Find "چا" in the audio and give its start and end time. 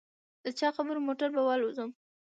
0.59-0.67